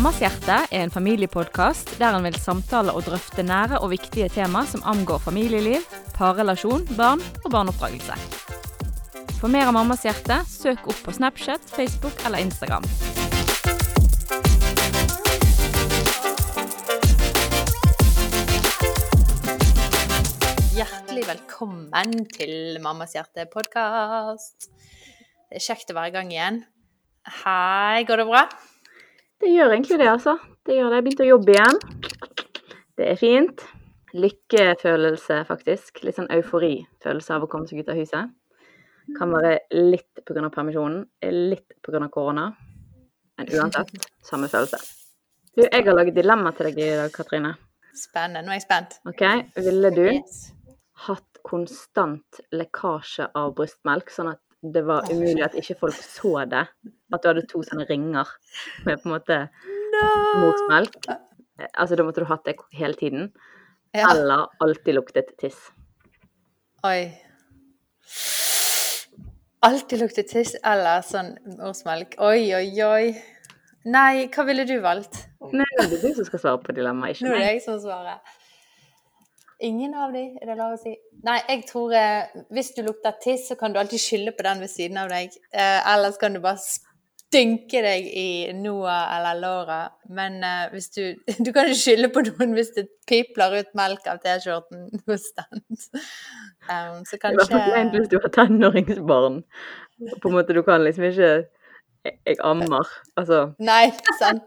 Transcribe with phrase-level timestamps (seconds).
[0.00, 4.62] Mammas hjerte er en familiepodkast der en vil samtale og drøfte nære og viktige tema
[4.64, 5.84] som angår familieliv,
[6.16, 8.16] parrelasjon, barn og barneoppdragelse.
[9.42, 12.88] For mer av Mammas hjerte, søk opp på Snapchat, Facebook eller Instagram.
[20.80, 24.72] Hjertelig velkommen til Mammas hjerte-podkast.
[24.72, 26.62] Det er kjekt å være i gang igjen.
[27.44, 28.48] Hei, går det bra?
[29.40, 30.36] Det gjør egentlig det, altså.
[30.66, 30.96] Det gjør det.
[30.98, 31.78] Jeg begynte å jobbe igjen.
[33.00, 33.62] Det er fint.
[34.12, 36.02] Lykkefølelse, faktisk.
[36.04, 38.34] Litt sånn euforifølelse av å komme seg ut av huset.
[39.16, 40.50] Kan være litt pga.
[40.52, 41.06] permisjonen,
[41.50, 42.08] litt pga.
[42.12, 42.50] korona.
[43.38, 44.78] Men uansett, samme følelse.
[45.56, 47.54] Du, jeg har laget dilemma til deg i dag, Katrine.
[47.96, 48.44] Spennende.
[48.44, 48.98] Nå er jeg spent.
[49.08, 49.24] OK?
[49.56, 50.52] Ville du Yes.
[51.06, 56.66] hatt konstant lekkasje av brystmelk, sånn at det var umulig at ikke folk så det?
[57.12, 58.28] At du hadde to sånne ringer
[58.86, 59.38] med på en måte
[60.40, 61.00] morsmelk?
[61.74, 63.30] Altså, da måtte du hatt det hele tiden.
[63.96, 64.12] Ja.
[64.12, 65.58] Eller alltid luktet tiss.
[66.86, 67.10] Oi.
[69.66, 72.16] Alltid luktet tiss eller sånn morsmelk.
[72.24, 73.10] Oi, oi, oi.
[73.90, 75.24] Nei, hva ville du valgt?
[75.56, 77.78] Nei, det er du som skal svare på dilemmaet, ikke Nå er det jeg som
[77.80, 78.20] svarer.
[79.60, 80.94] Ingen av de, er det lov å si?
[81.26, 84.62] Nei, jeg tror eh, hvis du lukter tiss, så kan du alltid skylde på den
[84.62, 85.34] ved siden av deg.
[85.52, 89.80] Eh, ellers kan du bare stynke deg i Noah eller Laura.
[90.08, 91.02] Men eh, hvis du
[91.44, 95.62] Du kan ikke skylde på noen hvis det pipler ut melk av T-skjorten hos den.
[96.70, 99.42] Um, så er i hvert fall hvis du har tenåringsbarn.
[100.22, 101.32] På en måte, du kan liksom ikke
[102.00, 102.88] Jeg, ammer.
[103.20, 104.46] Altså Nei, sant.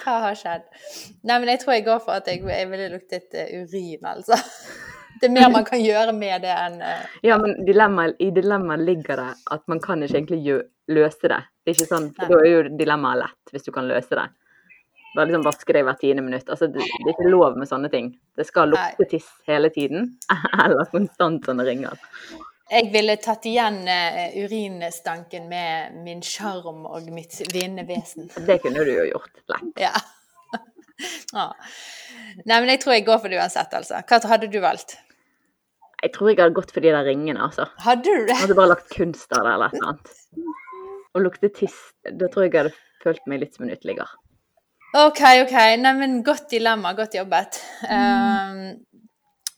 [0.00, 0.64] Hva har skjedd?
[1.28, 4.38] Nei, men jeg tror jeg går for at jeg, jeg ville luktet eh, urin, altså.
[5.18, 8.84] Det er mer man kan gjøre med det enn eh, Ja, men dilemma, i dilemmaet
[8.86, 11.40] ligger det at man kan ikke egentlig løse det.
[11.60, 14.28] Det er ikke sånn, for Da er jo dilemmaet lett, hvis du kan løse det.
[15.16, 16.48] Bare liksom vaske deg hvert tiende minutt.
[16.48, 18.12] Altså, det, det er ikke lov med sånne ting.
[18.38, 20.14] Det skal lukte tiss hele tiden,
[20.64, 22.00] eller konstant sånne ringer.
[22.68, 28.28] Jeg ville tatt igjen eh, urinstanken med min sjarm og mitt vinnende vesen.
[28.48, 29.84] Det kunne du jo gjort lett.
[29.86, 29.94] Ja.
[31.40, 31.54] ah.
[32.44, 34.02] Nei, men jeg tror jeg går for det uansett, altså.
[34.04, 34.98] Hva hadde du valgt?
[36.02, 37.66] Jeg tror jeg hadde gått for de der ringene, altså.
[37.82, 38.34] Hadde du det?
[38.36, 40.12] Jeg hadde bare lagt kunst av det eller et eller annet.
[41.16, 44.12] Å lukte tiss, da tror jeg jeg hadde følt meg litt som en uteligger.
[44.96, 45.56] OK, OK.
[45.80, 46.94] Nei, men godt dilemma.
[46.96, 47.58] Godt jobbet.
[47.84, 48.60] Um,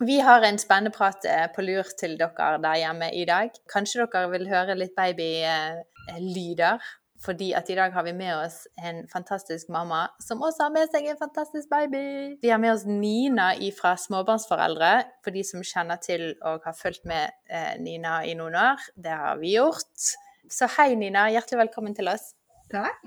[0.00, 3.52] vi har en spennende prat eh, på lur til dere der hjemme i dag.
[3.72, 6.80] Kanskje dere vil høre litt babylyder.
[7.20, 10.88] Fordi at i dag har vi med oss en fantastisk mamma som også har med
[10.88, 12.38] seg en fantastisk baby.
[12.40, 17.04] Vi har med oss Nina fra Småbarnsforeldre, for de som kjenner til og har fulgt
[17.04, 18.88] med eh, Nina i noen år.
[18.96, 19.92] Det har vi gjort.
[20.48, 21.28] Så hei, Nina.
[21.28, 22.32] Hjertelig velkommen til oss.
[22.72, 23.04] Takk.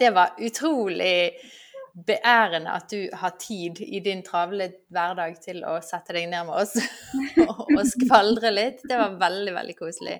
[0.00, 1.36] Det var utrolig
[1.96, 6.58] beærende at du har tid i din travle hverdag til å sette deg ned med
[6.60, 6.76] oss
[7.46, 8.84] og, skvaldre litt.
[8.84, 10.18] Det var veldig, veldig koselig.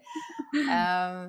[0.56, 1.28] Um,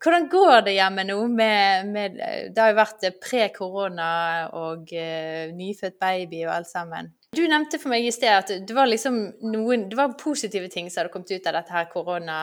[0.00, 1.18] hvordan går det hjemme nå?
[1.28, 4.10] Med, med, det har jo vært pre-korona
[4.56, 7.12] og uh, nyfødt baby og alt sammen.
[7.36, 9.20] Du nevnte for meg i sted at det var liksom
[9.52, 12.38] noen det var positive ting som hadde kommet ut av dette her korona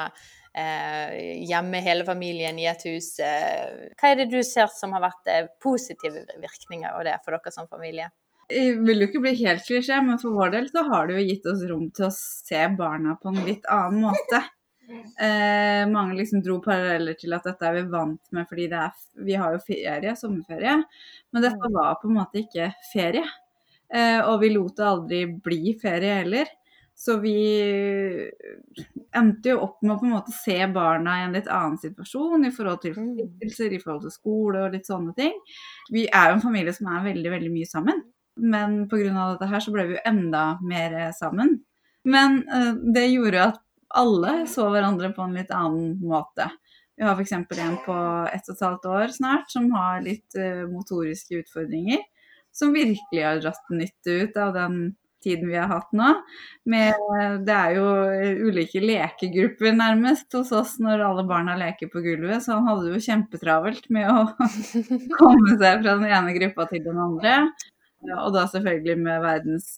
[0.57, 3.13] eh, hjemme hele familien i et hus.
[3.23, 7.37] Eh, hva er det du ser som har vært eh, positive virkninger av det for
[7.37, 8.09] dere som familie?
[8.47, 11.25] Jeg vil jo ikke bli helt klisjé, men for vår del så har det jo
[11.27, 14.43] gitt oss rom til å se barna på en litt annen måte.
[15.19, 18.93] Eh, mange liksom dro paralleller til at dette er vi vant med fordi det er,
[19.27, 20.77] vi har jo ferie, sommerferie.
[21.35, 23.25] Men dette var på en måte ikke ferie.
[23.91, 26.47] Eh, og vi lot det aldri bli ferie heller.
[26.97, 27.37] Så vi
[29.15, 32.47] endte jo opp med å på en måte se barna i en litt annen situasjon
[32.47, 35.35] i forhold til forpliktelser, i forhold til skole og litt sånne ting.
[35.93, 38.01] Vi er jo en familie som er veldig, veldig mye sammen.
[38.37, 39.13] Men pga.
[39.13, 41.59] dette her så ble vi jo enda mer sammen.
[42.07, 43.63] Men eh, det gjorde at
[44.01, 46.49] alle så hverandre på en litt annen måte.
[46.97, 47.31] Vi har f.eks.
[47.37, 47.95] en på
[48.33, 52.01] ett og et halvt år snart som har litt eh, motoriske utfordringer.
[52.49, 54.79] Som virkelig har dratt nytte ut av den
[55.23, 56.13] tiden vi har hatt nå.
[56.69, 56.95] Med,
[57.47, 62.57] det er jo ulike lekegrupper nærmest hos oss når alle barna leker på gulvet, så
[62.57, 64.25] han hadde jo kjempetravelt med å
[65.19, 67.39] komme seg fra den ene gruppa til den andre.
[68.21, 69.71] Og da selvfølgelig med verdens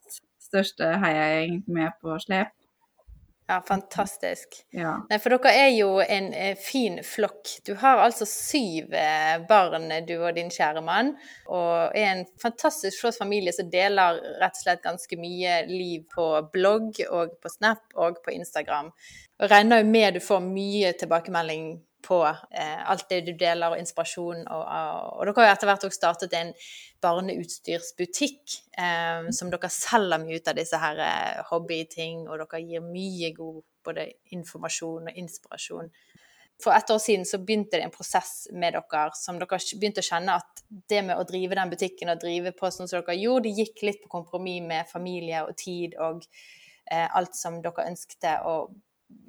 [0.49, 2.53] største heiagjeng med på slep.
[3.49, 4.59] Ja, fantastisk.
[4.69, 4.91] Ja.
[5.09, 7.49] Nei, for dere er jo en eh, fin flokk.
[7.65, 11.15] Du har altså syv eh, barn, du og din kjære mann.
[11.49, 16.29] Og er en fantastisk flott familie som deler rett og slett ganske mye liv på
[16.53, 18.93] blogg og på Snap og på Instagram.
[19.41, 21.71] Og regner jo med du får mye tilbakemelding
[22.05, 24.45] på eh, alt det du deler, og inspirasjon.
[24.47, 26.53] Og, og, dere har jo etter hvert også startet en
[27.03, 32.85] barneutstyrsbutikk eh, som dere selger mye ut av disse her eh, hobbyting, og dere gir
[32.85, 35.91] mye god både informasjon og inspirasjon.
[36.59, 40.09] For et år siden så begynte det en prosess med dere som dere begynte å
[40.09, 43.47] kjenne at det med å drive den butikken og drive på sånn som dere gjorde,
[43.47, 46.25] det gikk litt på kompromiss med familie og tid og
[46.91, 48.55] eh, alt som dere ønsket å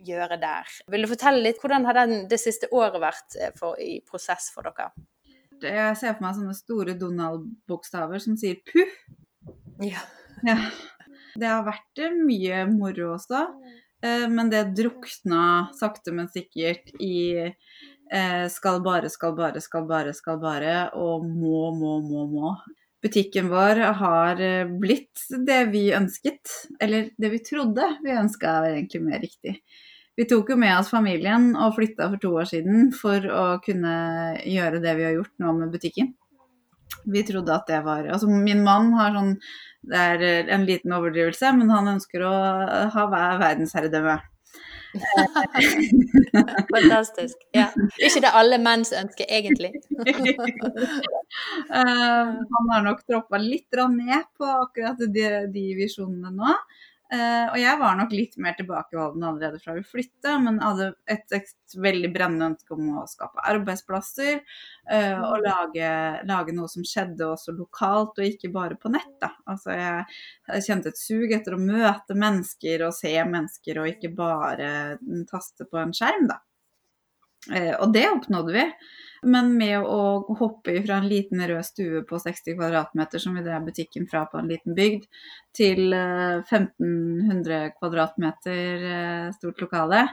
[0.07, 0.69] gjøre der.
[0.91, 4.51] Vil du fortelle litt hvordan har den, det siste året vært eh, for, i prosess
[4.55, 4.91] for dere?
[5.61, 8.97] Jeg ser for meg sånne store Donald-bokstaver som sier puh.
[9.85, 10.03] Ja.
[10.47, 10.57] ja.
[11.37, 13.45] Det har vært eh, mye moro også,
[14.05, 17.51] eh, men det drukna sakte, men sikkert i
[18.51, 22.49] skal bare, skal bare, skal bare, skal bare, og må, må, må, må.
[23.01, 24.41] Butikken vår har
[24.81, 29.55] blitt det vi ønsket, eller det vi trodde vi ønska, er egentlig mer riktig.
[30.21, 33.93] Vi tok jo med oss familien og flytta for to år siden for å kunne
[34.45, 36.11] gjøre det vi har gjort nå med butikken.
[37.09, 39.37] Vi trodde at det var Altså, min mann har sånn
[39.81, 42.35] Det er en liten overdrivelse, men han ønsker å
[42.93, 44.19] ha verdensherredømme.
[46.75, 47.37] Fantastisk.
[47.55, 47.69] Ja.
[47.99, 49.73] Ikke det alle menns ønsker, egentlig.
[51.71, 56.57] uh, han har nok troppa litt ned på akkurat de, de visjonene nå.
[57.11, 61.25] Uh, og jeg var nok litt mer tilbakeholden allerede fra vi flytta, men hadde et,
[61.35, 64.41] et, veldig brennende ønske om å skape arbeidsplasser.
[64.87, 65.89] Uh, og lage,
[66.29, 69.17] lage, noe som skjedde også lokalt, og ikke bare på nett.
[69.23, 69.33] Da.
[69.51, 70.21] Altså jeg,
[70.53, 74.71] jeg kjente et sug etter å møte mennesker og se mennesker, og ikke bare
[75.31, 76.39] taste på en skjerm, da.
[77.49, 78.67] Uh, og det oppnådde vi.
[79.23, 83.67] Men med å hoppe fra en liten rød stue på 60 kvm, som vi drev
[83.69, 85.05] butikken fra på en liten bygd,
[85.57, 90.07] til 1500 kvadratmeter kvm eh, stort lokale,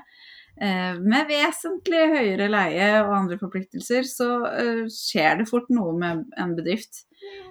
[0.60, 4.30] eh, med vesentlig høyere leie og andre forpliktelser, så
[4.92, 7.06] skjer det fort noe med en bedrift.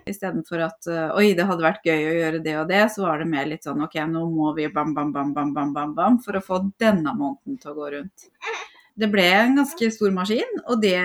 [0.06, 0.86] Istedenfor at
[1.16, 3.64] oi, det hadde vært gøy å gjøre det og det, så var det mer litt
[3.64, 6.66] sånn ok, nå må vi bam, bam, bam, bam, bam, bam, bam for å få
[6.78, 8.28] denne måneden til å gå rundt
[8.96, 10.96] det ble en ganske stor maskin, og det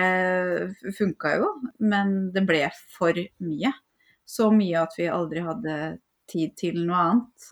[0.96, 1.48] funka jo.
[1.84, 3.72] Men det ble for mye.
[4.24, 5.80] Så mye at vi aldri hadde
[6.30, 7.50] tid til noe annet.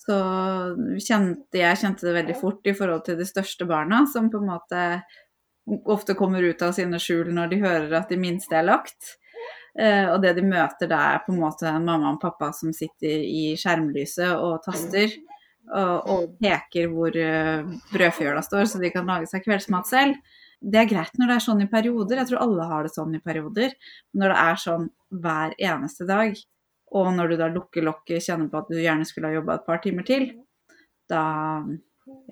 [0.00, 0.18] Så
[1.02, 4.52] kjente, jeg kjente det veldig fort i forhold til de største barna, som på en
[4.52, 4.84] måte
[5.90, 9.16] ofte kommer ut av sine skjul når de hører at de minste er lagt.
[9.78, 12.72] Eh, og det de møter, da er på en måte en mamma og pappa som
[12.74, 15.12] sitter i skjermlyset og taster
[15.70, 20.38] og, og peker hvor uh, brødfjøla står, så de kan lage seg kveldsmat selv.
[20.60, 23.14] Det er greit når det er sånn i perioder, jeg tror alle har det sånn
[23.16, 23.76] i perioder.
[24.12, 24.88] Men når det er sånn
[25.24, 26.40] hver eneste dag,
[26.90, 29.68] og når du da lukker lokket, kjenner på at du gjerne skulle ha jobba et
[29.68, 30.26] par timer til,
[31.10, 31.22] da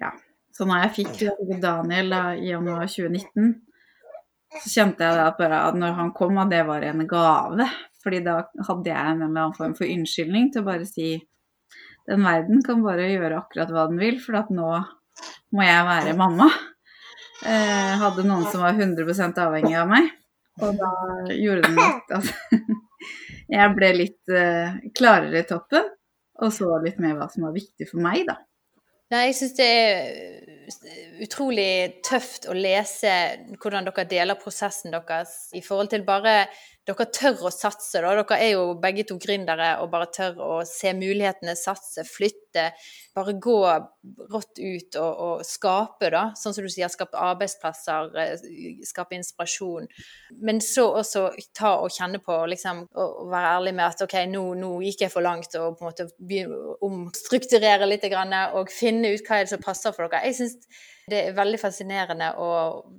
[0.00, 0.12] ja.
[0.55, 3.52] Så når jeg fikk Daniel da, i januar 2019,
[4.56, 7.69] så kjente jeg at bare at når han kom, at det var en gave.
[8.02, 11.12] Fordi da hadde jeg en eller annen form for unnskyldning til å bare si
[12.08, 14.70] den verden kan bare gjøre akkurat hva den vil, for at nå
[15.55, 16.49] må jeg være mamma.
[17.46, 20.08] Eh, hadde noen som var 100% avhengig av meg,
[20.58, 20.90] og da
[21.37, 22.58] gjorde den litt altså,
[23.58, 25.87] jeg ble litt eh, klarere i toppen,
[26.43, 28.41] og så litt mer hva som var viktig for meg, da.
[29.08, 31.70] Nei, jeg syns det er utrolig
[32.05, 33.12] tøft å lese
[33.56, 36.43] hvordan dere deler prosessen deres i forhold til bare
[36.88, 38.14] dere tør å satse, da.
[38.16, 42.70] Dere er jo begge to gründere og bare tør å se mulighetene, satse, flytte.
[43.16, 43.56] Bare gå
[44.32, 46.24] rått ut og, og, skape, da.
[46.38, 49.88] Sånn som du sier, skape arbeidsplasser, eh, skape inspirasjon.
[50.40, 54.44] Men så også ta og kjenne på, liksom, og være ærlig med at OK, nå,
[54.58, 56.08] nå gikk jeg for langt, og på en måte
[56.88, 60.24] omstrukturere litt og finne ut hva er det som passer for dere.
[60.30, 60.56] Jeg synes
[61.10, 62.50] det er veldig fascinerende å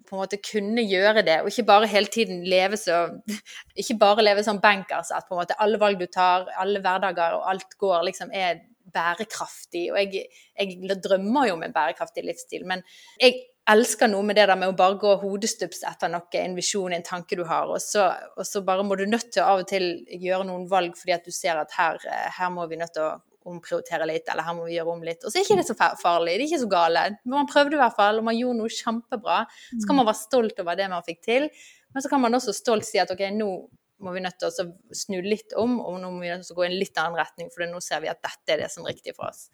[0.08, 3.06] på en måte kunne gjøre det, og ikke bare hele tiden leve så
[3.80, 7.38] Ikke bare leve som bankers, at på en måte alle valg du tar, alle hverdager
[7.38, 8.60] og alt går, liksom er
[8.94, 9.86] bærekraftig.
[9.94, 10.26] Og jeg,
[10.58, 12.84] jeg drømmer jo om en bærekraftig livsstil, men
[13.22, 13.38] jeg
[13.70, 17.06] elsker noe med det der med å bare gå hodestups etter noe, en visjon, en
[17.06, 19.70] tanke du har, og så, og så bare må du nødt til å av og
[19.70, 22.02] til gjøre noen valg fordi at du ser at her,
[22.38, 23.18] her må vi nødt til å
[23.50, 25.24] omprioritere litt, eller her må vi gjøre om litt.
[25.24, 27.04] Og så er ikke det så farlig, det er ikke så gale.
[27.34, 29.42] Man prøvde i hvert fall, og man gjorde noe kjempebra.
[29.76, 31.50] Så kan man være stolt over det man fikk til,
[31.94, 33.52] men så kan man også stolt si at ok, nå
[34.00, 36.60] må vi nødt til å snu litt om, og nå må vi nødt til å
[36.62, 38.86] gå i en litt annen retning, for nå ser vi at dette er det som
[38.86, 39.50] er riktig for oss.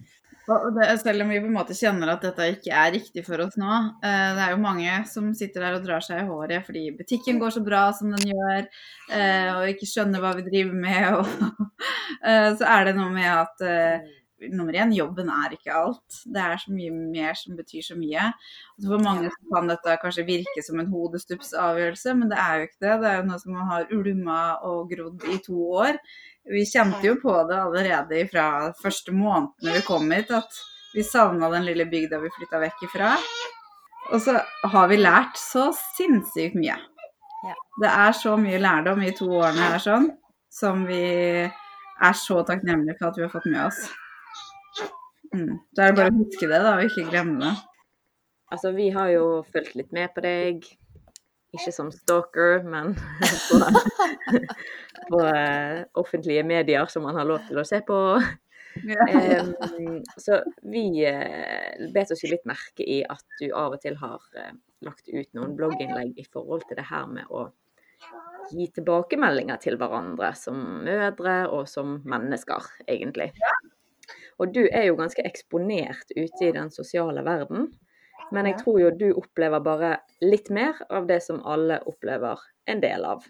[0.45, 3.55] Det, selv om vi på en måte kjenner at dette ikke er riktig for oss
[3.57, 3.77] nå.
[4.05, 7.39] Eh, det er jo mange som sitter der og drar seg i håret fordi butikken
[7.41, 8.67] går så bra som den gjør,
[9.09, 11.07] eh, og ikke skjønner hva vi driver med.
[11.15, 11.65] Og,
[12.21, 13.65] eh, så er det noe med at
[14.51, 16.19] nummer én, jobben er ikke alt.
[16.29, 18.27] Det er så mye mer som betyr så mye.
[18.77, 22.83] Og for mange kan dette kanskje virke som en hodestupsavgjørelse, men det er jo ikke
[22.85, 22.95] det.
[23.01, 25.99] Det er jo noe som har ulma og grodd i to år.
[26.45, 28.47] Vi kjente jo på det allerede fra
[28.77, 30.59] første månedene vi kom hit, at
[30.93, 33.15] vi savna den lille bygda vi flytta vekk ifra.
[34.13, 34.37] Og så
[34.69, 36.77] har vi lært så sinnssykt mye.
[37.81, 40.07] Det er så mye lærdom i to årene her sånn,
[40.53, 41.01] som vi
[41.45, 43.81] er så takknemlige for at vi har fått med oss.
[45.33, 45.57] Mm.
[45.75, 47.53] Da er det bare å huske det, da, og ikke glemme det.
[48.53, 50.65] Altså, vi har jo fulgt litt med på deg.
[51.55, 52.93] Ikke som stalker, men
[53.49, 53.59] på,
[55.09, 57.99] på uh, offentlige medier som man har lov til å se på.
[58.83, 59.05] Ja.
[59.07, 63.95] Em, så vi uh, bet oss jo litt merke i at du av og til
[64.01, 64.51] har uh,
[64.83, 67.47] lagt ut noen blogginnlegg i forhold til det her med å
[68.51, 73.31] gi tilbakemeldinger til hverandre som mødre og som mennesker, egentlig.
[74.41, 77.71] Og du er jo ganske eksponert ute i den sosiale verden.
[78.31, 79.91] Men jeg tror jo du opplever bare
[80.25, 82.41] litt mer av det som alle opplever
[82.71, 83.25] en del av.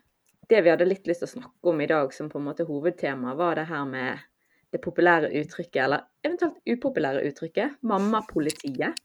[0.50, 2.68] Det vi hadde litt lyst til å snakke om i dag som på en måte
[2.68, 4.24] hovedtema, var det her med
[4.72, 9.02] det populære uttrykket, eller eventuelt upopulære uttrykket, mammapolitiet.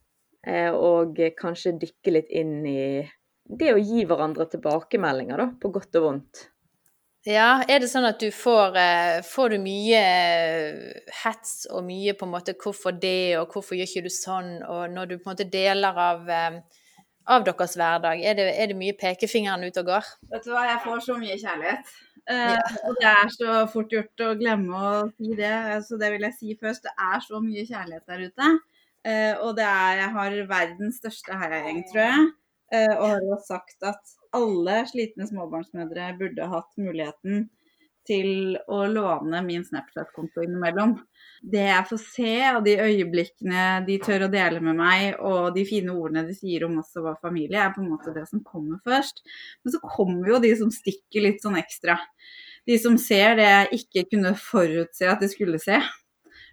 [0.47, 3.03] Eh, Og kanskje dykke litt inn i
[3.45, 6.50] det å gi hverandre tilbakemeldinger, da, på godt og vondt.
[7.29, 12.15] Ja, er det sånn at du får, eh, får du mye eh, hets og mye
[12.17, 15.29] på en måte 'hvorfor det', og 'hvorfor gjør ikke du sånn', og når du på
[15.29, 16.61] en måte deler av, eh,
[17.27, 20.05] av deres hverdag, er det, er det mye pekefingeren ute og går?
[20.33, 21.85] Vet du hva, jeg får så mye kjærlighet.
[22.27, 22.61] Eh, Ja.
[22.89, 26.33] Og det er så fort gjort å glemme å si det, så det vil jeg
[26.39, 26.81] si først.
[26.81, 28.59] Det er så mye kjærlighet der ute.
[29.05, 32.31] Eh, og det er, jeg har verdens største heiagjeng, tror jeg.
[32.73, 34.01] Eh, og har jo sagt at
[34.35, 37.49] alle slitne småbarnsmødre burde hatt muligheten
[38.07, 40.95] til å låne min Snapchat-konto innimellom.
[41.41, 45.65] Det jeg får se, og de øyeblikkene de tør å dele med meg, og de
[45.69, 48.43] fine ordene de sier om oss og vår familie, er på en måte det som
[48.45, 49.21] kommer først.
[49.61, 51.99] Men så kommer jo de som stikker litt sånn ekstra.
[52.69, 55.79] De som ser det jeg ikke kunne forutse at de skulle se.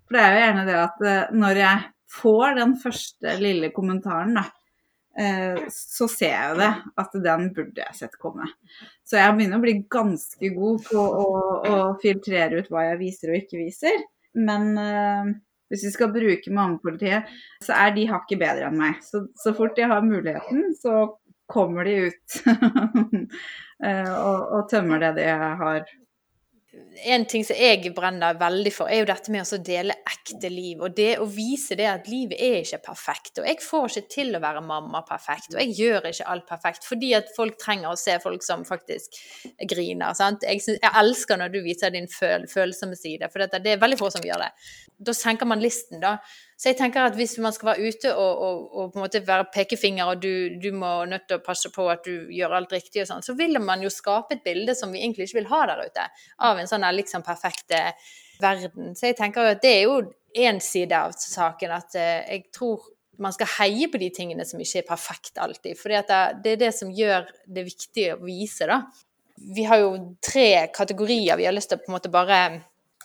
[0.08, 4.38] For det er jo gjerne det at eh, når jeg får den første lille kommentaren,
[4.38, 4.46] da,
[5.74, 6.70] så ser jeg jo det,
[7.02, 8.46] at den burde jeg sett komme.
[9.02, 11.26] Så jeg begynner å bli ganske god på å,
[11.66, 14.04] å filtrere ut hva jeg viser og ikke viser.
[14.38, 15.30] Men eh,
[15.72, 17.28] hvis vi skal bruke mammapolitiet,
[17.64, 19.00] så er de hakket bedre enn meg.
[19.04, 21.08] Så, så fort jeg har muligheten, så
[21.48, 22.38] kommer de ut
[23.84, 25.84] eh, og, og tømmer det de har.
[27.06, 30.80] En ting som jeg brenner veldig for, er jo dette med å dele ekte liv.
[30.82, 33.38] Og det å vise det at livet er ikke perfekt.
[33.38, 35.52] Og jeg får ikke til å være mamma perfekt.
[35.54, 36.88] Og jeg gjør ikke alt perfekt.
[36.88, 39.20] Fordi at folk trenger å se folk som faktisk
[39.70, 40.16] griner.
[40.18, 40.46] Sant?
[40.48, 43.82] Jeg, synes, jeg elsker når du viser din føl følsomme side, for dette, det er
[43.82, 44.52] veldig få som gjør det.
[44.98, 46.16] Da senker man listen, da.
[46.58, 49.20] Så jeg tenker at hvis man skal være ute og, og, og på en måte
[49.26, 52.74] være pekefinger, og du, du må nødt til å passe på at du gjør alt
[52.74, 55.52] riktig og sånn, så vil man jo skape et bilde som vi egentlig ikke vil
[55.52, 56.06] ha der ute.
[56.48, 57.84] Av en sånn liksom perfekte
[58.42, 58.96] verden.
[58.98, 60.00] Så jeg tenker jo at det er jo
[60.38, 62.90] én side av saken, at eh, jeg tror
[63.22, 65.78] man skal heie på de tingene som ikke er perfekt alltid.
[65.78, 66.18] For det,
[66.52, 68.82] er det som gjør det viktig å vise, da.
[69.38, 72.38] Vi har jo tre kategorier vi har lyst til å på en måte bare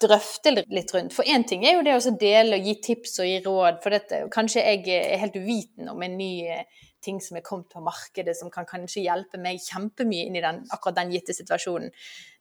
[0.01, 1.13] drøfte litt rundt.
[1.15, 3.77] For én ting er jo det å dele og gi tips og gi råd.
[3.83, 6.65] For dette, kanskje jeg er helt uviten om en ny eh,
[7.03, 10.61] ting som er kommet på markedet som kan kanskje hjelpe meg kjempemye inn i den,
[10.73, 11.91] akkurat den gitte situasjonen.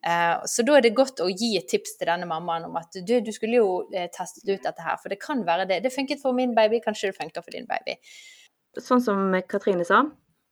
[0.07, 3.01] Eh, så da er det godt å gi et tips til denne mammaen om at
[3.01, 4.99] du, du skulle jo eh, testet ut dette her.
[5.03, 5.83] For det kan være det.
[5.85, 7.99] Det funket for min baby, kanskje det funker for din baby.
[8.81, 10.07] Sånn som Katrine sa,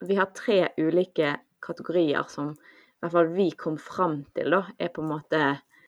[0.05, 4.91] vi har tre ulike kategorier som i hvert fall vi kom fram til, da, er
[4.93, 5.39] på en måte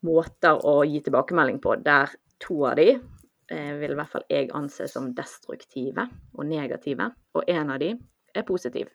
[0.04, 2.12] måter å gi tilbakemelding på, der
[2.44, 7.50] to av de eh, vil i hvert fall jeg anse som destruktive og negative, og
[7.50, 7.94] en av de
[8.34, 8.92] er positiv.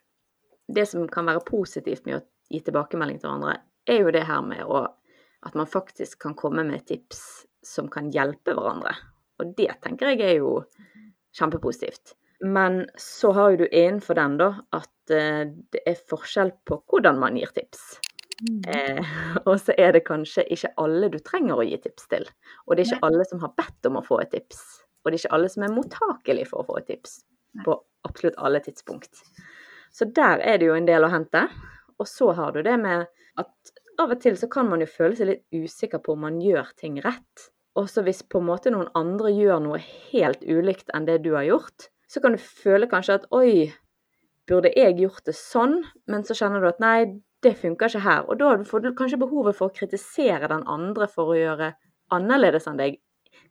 [0.68, 4.42] Det som kan være positivt med å gi tilbakemelding til hverandre, er jo det her
[4.44, 4.84] med å,
[5.48, 7.22] at man faktisk kan komme med tips
[7.64, 8.92] som kan hjelpe hverandre.
[9.40, 10.58] Og det tenker jeg er jo
[11.38, 12.16] kjempepositivt.
[12.40, 17.18] Men så har jo du innenfor den da at eh, det er forskjell på hvordan
[17.18, 17.98] man gir tips.
[18.68, 19.00] Eh,
[19.48, 22.28] og så er det kanskje ikke alle du trenger å gi tips til.
[22.66, 24.62] Og det er ikke alle som har bedt om å få et tips.
[25.02, 27.20] Og det er ikke alle som er mottakelig for å få et tips
[27.64, 27.74] på
[28.06, 29.22] absolutt alle tidspunkt.
[29.94, 31.46] Så der er det jo en del å hente.
[31.98, 33.08] Og så har du det med
[33.40, 36.38] at av og til så kan man jo føle seg litt usikker på om man
[36.42, 37.48] gjør ting rett.
[37.78, 39.80] Og så hvis på en måte noen andre gjør noe
[40.10, 43.70] helt ulikt enn det du har gjort, så kan du føle kanskje at oi,
[44.48, 45.80] burde jeg gjort det sånn?
[46.10, 48.24] Men så kjenner du at nei, det funker ikke her.
[48.28, 51.74] Og da får du kanskje behovet for å kritisere den andre for å gjøre
[52.14, 52.98] annerledes enn deg.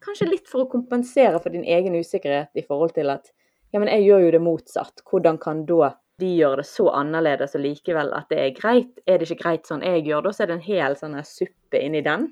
[0.04, 3.32] kanskje litt for å kompensere for din egen usikkerhet i forhold til at
[3.74, 5.02] ja, men jeg gjør jo det motsatt.
[5.10, 9.00] Hvordan kan da de gjøre det så annerledes og likevel at det er greit?
[9.06, 11.28] Er det ikke greit sånn jeg gjør det, så er det en hel sånn her
[11.28, 12.30] suppe inni den.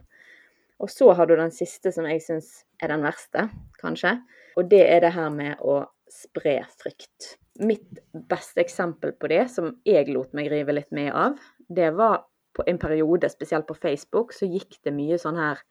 [0.79, 2.51] Og så har du den siste som jeg syns
[2.83, 3.47] er den verste,
[3.81, 4.17] kanskje.
[4.59, 5.81] Og det er det her med å
[6.11, 7.35] spre frykt.
[7.63, 11.37] Mitt beste eksempel på det, som jeg lot meg rive litt med av,
[11.71, 15.61] det var på en periode, spesielt på Facebook, så gikk det mye sånn her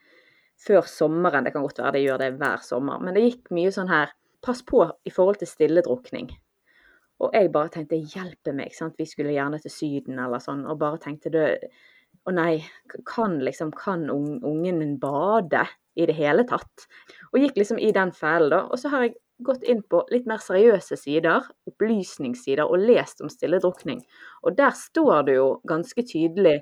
[0.60, 1.44] før sommeren.
[1.44, 4.12] Det kan godt være det gjør det hver sommer, men det gikk mye sånn her
[4.44, 6.26] Pass på i forhold til stilledrukning.
[7.24, 8.98] Og jeg bare tenkte hjelpe meg, sant.
[9.00, 11.46] Vi skulle gjerne til Syden eller sånn, og bare tenkte det
[12.28, 12.58] Å nei,
[13.08, 15.64] kan liksom Kan ungen min bade
[15.96, 16.84] i det hele tatt?
[17.32, 18.60] Og gikk liksom i den fellen, da.
[18.68, 23.30] Og så har jeg gått inn på litt mer seriøse sider, opplysningssider, og lest om
[23.32, 24.04] stilledrukning.
[24.46, 26.60] Og der står det jo ganske tydelig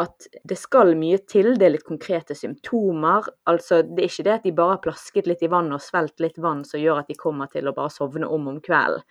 [0.00, 1.52] at det skal mye til.
[1.58, 3.26] Det er litt konkrete symptomer.
[3.50, 6.22] Altså, det er ikke det at de bare har plasket litt i vann og svelget
[6.22, 9.04] litt vann som gjør at de kommer til å bare sovne om om kvelden.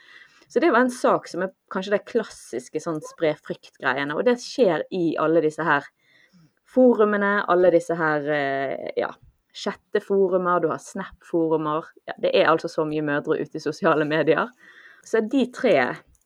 [0.49, 4.15] Så det var en sak som er kanskje det klassiske sånn spre frykt-greiene.
[4.17, 5.85] Og det skjer i alle disse her
[6.69, 9.11] forumene, alle disse her eh, ja,
[9.59, 11.89] chatteforumer, du har Snap-forumer.
[12.07, 14.51] Ja, det er altså så mye mødre ute i sosiale medier.
[15.05, 15.75] Så de tre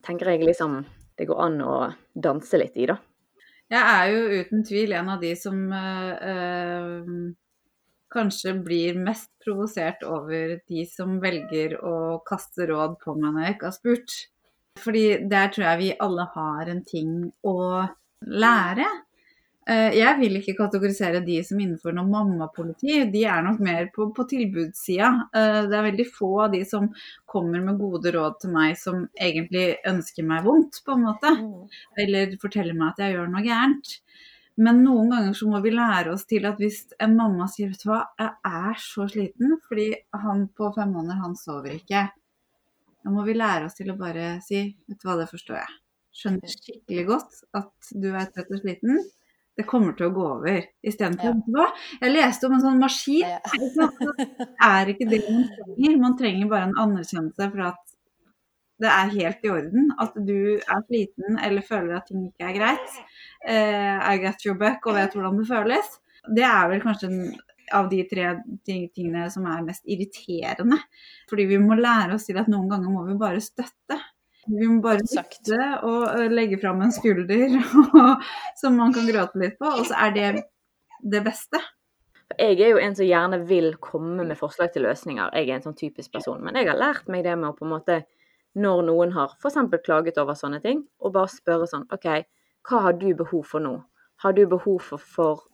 [0.05, 0.83] tenker jeg liksom
[1.17, 1.75] det går an å
[2.13, 2.97] danse litt i, da.
[3.73, 7.07] Jeg er jo uten tvil en av de som øh,
[8.13, 13.55] kanskje blir mest provosert over de som velger å kaste råd på meg når jeg
[13.55, 14.17] ikke har spurt.
[14.83, 17.57] Fordi der tror jeg vi alle har en ting å
[18.43, 18.87] lære.
[19.63, 22.97] Eh, jeg vil ikke kategorisere de som innenfor noe mammapoliti.
[23.13, 25.11] De er nok mer på, på tilbudssida.
[25.31, 26.89] Eh, det er veldig få av de som
[27.29, 31.31] kommer med gode råd til meg som egentlig ønsker meg vondt, på en måte.
[31.39, 31.79] Mm.
[32.05, 33.95] Eller forteller meg at jeg gjør noe gærent.
[34.63, 37.81] Men noen ganger så må vi lære oss til at hvis en mamma sier vet
[37.81, 39.87] du hva, jeg er så sliten fordi
[40.25, 42.03] han på fem måneder, han sover ikke.
[43.03, 45.79] Da må vi lære oss til å bare si vet du hva, det forstår jeg.
[46.13, 49.01] Skjønner skikkelig godt at du er trøtt og sliten
[49.57, 50.59] det kommer til å gå over.
[50.85, 51.55] Istedenfor ja.
[51.55, 51.67] hva?
[52.01, 53.35] Jeg leste om en sånn maskin.
[53.35, 53.87] Ja.
[54.33, 55.97] Det er ikke det man trenger.
[56.03, 57.81] Man trenger bare en anerkjennelse for at
[58.83, 59.91] det er helt i orden.
[60.01, 62.99] At du er sliten eller føler at ting ikke er greit.
[63.45, 65.97] Uh, I get your buck og vet hvordan det føles.
[66.33, 67.19] Det er vel kanskje en
[67.73, 68.33] av de tre
[68.67, 70.79] tingene som er mest irriterende.
[71.29, 73.99] Fordi vi må lære oss til at noen ganger må vi bare støtte.
[74.45, 77.53] Vi må bare sitte og legge fram en skulder
[78.59, 80.27] som man kan gråte litt på, og så er det
[81.03, 81.61] det beste.
[82.39, 85.31] Jeg er jo en som gjerne vil komme med forslag til løsninger.
[85.37, 86.41] Jeg er en sånn typisk person.
[86.43, 87.99] Men jeg har lært meg det med å på en måte,
[88.57, 89.59] når noen har f.eks.
[89.85, 92.07] klaget over sånne ting, og bare spørre sånn OK,
[92.69, 93.77] hva har du behov for nå?
[94.23, 95.45] Har du behov for, for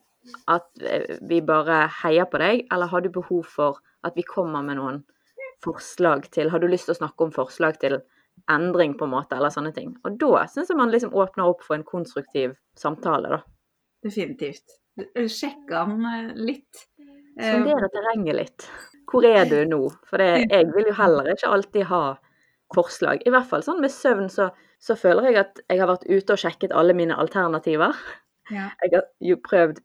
[0.52, 4.64] at eh, vi bare heier på deg, eller har du behov for at vi kommer
[4.66, 5.02] med noen
[5.64, 7.98] forslag til Har du lyst til å snakke om forslag til
[8.52, 9.94] endring, på en måte, eller sånne ting.
[10.08, 13.42] Og da syns jeg man liksom åpner opp for en konstruktiv samtale, da.
[14.06, 14.80] Definitivt.
[15.00, 16.86] Sjekke han eh, litt.
[17.40, 18.70] Sondere terrenget litt.
[19.10, 19.82] Hvor er du nå?
[20.10, 22.04] For det, jeg vil jo heller ikke alltid ha
[22.76, 23.24] forslag.
[23.26, 24.50] I hvert fall sånn med søvn, så,
[24.82, 27.96] så føler jeg at jeg har vært ute og sjekket alle mine alternativer.
[28.50, 28.72] Ja.
[28.84, 29.82] Jeg har jo prøvd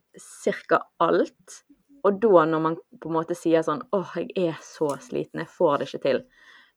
[0.69, 0.81] ca.
[1.03, 1.61] alt.
[2.05, 5.49] Og da når man på en måte sier sånn åh, jeg er så sliten, jeg
[5.49, 6.19] får det ikke til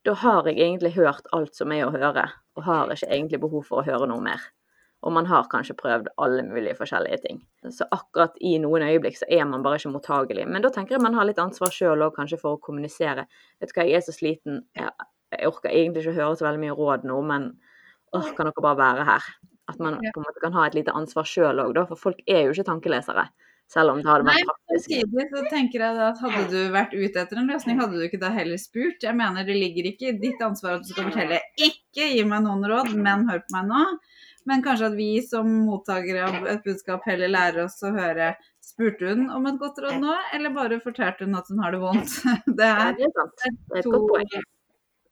[0.06, 3.66] da har jeg egentlig hørt alt som er å høre, og har ikke egentlig behov
[3.68, 4.44] for å høre noe mer.
[5.06, 7.36] Og man har kanskje prøvd alle mulige forskjellige ting.
[7.70, 10.46] Så akkurat i noen øyeblikk så er man bare ikke mottagelig.
[10.50, 13.28] Men da tenker jeg man har litt ansvar sjøl òg, kanskje for å kommunisere.
[13.62, 14.90] Vet du hva, jeg er så sliten, jeg,
[15.36, 17.46] jeg orker egentlig ikke å høre så veldig mye råd nå, men
[18.16, 19.30] åh, kan dere bare være her?
[19.70, 21.86] At man på en måte kan ha et lite ansvar sjøl òg, da.
[21.86, 23.28] For folk er jo ikke tankelesere.
[23.68, 24.92] Selv om det hadde vært praktisk.
[25.12, 28.20] Nei, så tenker jeg at Hadde du vært ute etter en løsning, hadde du ikke
[28.22, 29.04] da heller spurt?
[29.04, 32.46] Jeg mener det ligger ikke i ditt ansvar at du skal fortelle 'ikke gi meg
[32.46, 33.98] noen råd, men hør på meg nå'.
[34.48, 38.34] Men kanskje at vi som mottakere av et budskap heller lærer oss å høre
[38.68, 41.80] Spurte hun om et godt råd nå, eller bare fortalte hun at hun har det
[41.80, 42.18] vondt?
[42.58, 44.02] Det er, det er to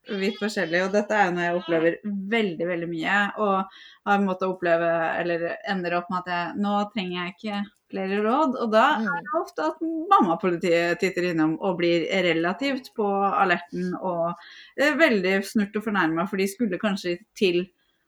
[0.09, 0.83] vidt forskjellig.
[0.87, 1.97] Og dette er jo noe jeg opplever
[2.35, 3.23] veldig, veldig mye.
[3.43, 4.91] Og har måttet oppleve,
[5.23, 8.59] eller ender opp med at jeg nå trenger jeg ikke flere råd.
[8.63, 9.39] Og da er det mm.
[9.41, 9.81] ofte at
[10.13, 14.35] mammapolitiet titter innom og blir relativt på alerten og
[14.81, 17.65] er veldig snurt og fornærma, for de skulle kanskje til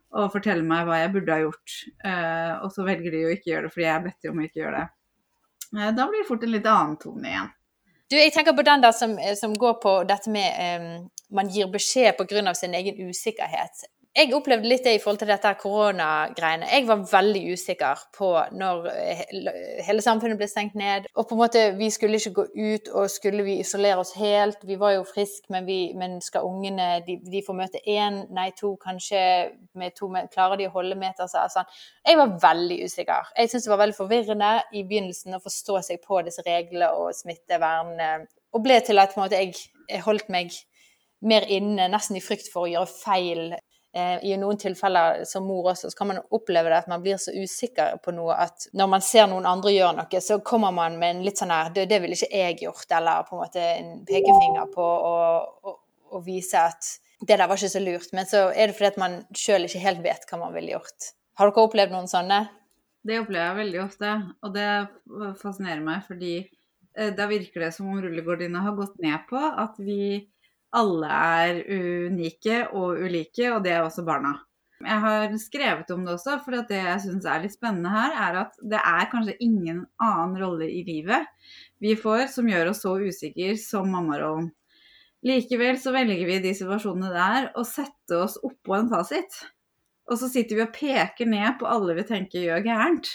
[0.09, 1.77] å fortelle meg hva jeg burde ha gjort.
[2.05, 4.47] Eh, og så velger de å ikke gjøre det fordi jeg er bedt om å
[4.47, 4.89] ikke gjøre det.
[5.77, 7.55] Eh, da blir det fort en litt annen tone igjen.
[8.09, 11.71] Du, jeg tenker på den der som, som går på dette med um, man gir
[11.73, 12.55] beskjed pga.
[12.55, 13.89] sin egen usikkerhet.
[14.19, 16.67] jeg opplevde litt det i forhold til dette koronagreiene.
[16.73, 18.89] Jeg var veldig usikker på når
[19.87, 21.07] hele samfunnet ble stengt ned.
[21.15, 24.65] Og på en måte, vi skulle ikke gå ut, og skulle vi isolere oss helt?
[24.67, 25.69] Vi var jo friske, men,
[26.01, 29.21] men skal ungene de, de får møte én, nei to, kanskje
[29.79, 31.29] med to Klarer de å holde meter?
[31.31, 31.69] Så, sånn.
[32.09, 33.31] Jeg var veldig usikker.
[33.37, 37.15] Jeg syntes det var veldig forvirrende i begynnelsen å forstå seg på disse reglene og
[37.15, 40.57] smittevern, eh, og ble til at måte, jeg holdt meg
[41.21, 43.57] mer inne, nesten i frykt for å gjøre feil.
[43.97, 47.19] Eh, I noen tilfeller som mor også, så kan man oppleve det at man blir
[47.21, 50.99] så usikker på noe at når man ser noen andre gjøre noe, så kommer man
[51.01, 53.65] med en litt sånn her Det, det ville ikke jeg gjort, eller på en måte
[53.65, 55.77] en pekefinger på å,
[56.25, 56.87] vise at
[57.21, 58.13] det der var ikke så lurt.
[58.17, 61.11] Men så er det fordi at man sjøl ikke helt vet hva man ville gjort.
[61.41, 62.39] Har dere opplevd noen sånne?
[63.09, 64.71] Det opplever jeg veldig ofte, og det
[65.41, 69.79] fascinerer meg fordi eh, da virker det som om rullegardina har gått ned på at
[69.81, 70.01] vi
[70.77, 74.35] alle er unike og ulike, og det er også barna.
[74.79, 78.37] Jeg har skrevet om det også, for det jeg syns er litt spennende her, er
[78.45, 81.27] at det er kanskje ingen annen rolle i livet
[81.83, 84.53] vi får som gjør oss så usikre som mammarollen.
[85.27, 89.41] Likevel så velger vi de situasjonene der å sette oss oppå en fasit.
[90.09, 93.11] Og så sitter vi og peker ned på alle vi tenker gjør gærent.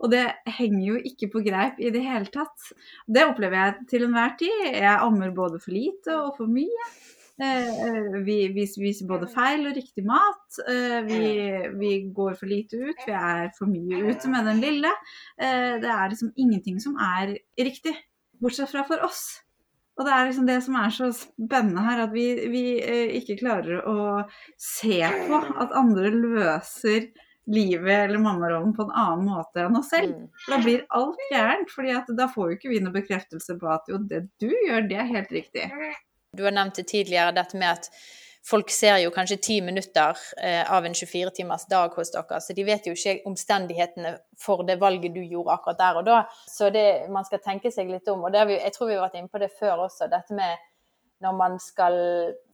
[0.00, 2.72] Og det henger jo ikke på greip i det hele tatt.
[3.04, 4.60] Det opplever jeg til enhver tid.
[4.72, 6.86] Jeg ammer både for lite og for mye.
[7.40, 10.58] Eh, vi, vi spiser både feil og riktig mat.
[10.68, 11.20] Eh, vi,
[11.80, 13.04] vi, går for lite ut.
[13.06, 14.90] Vi er for mye ute med den lille.
[15.40, 17.94] Eh, det er liksom ingenting som er riktig,
[18.40, 19.24] bortsett fra for oss.
[19.96, 22.62] Og det er liksom det som er så spennende her, at vi, vi
[23.18, 24.22] ikke klarer å
[24.56, 27.10] se på at andre løser
[27.50, 30.14] livet eller mammarollen på en annen måte enn oss selv.
[30.44, 31.70] For da blir alt gærent.
[31.74, 34.98] fordi da får jo ikke vi noen bekreftelse på at jo, det du gjør, det
[35.02, 35.68] er helt riktig.
[36.36, 37.90] Du har nevnt det tidligere, dette med at
[38.46, 42.56] folk ser jo kanskje ti minutter eh, av en 24 timers dag hos dere, så
[42.56, 46.20] de vet jo ikke omstendighetene for det valget du gjorde akkurat der og da.
[46.48, 48.24] Så det, man skal tenke seg litt om.
[48.24, 50.69] Og vi, jeg tror vi har vært inne på det før også, dette med
[51.20, 51.96] når man skal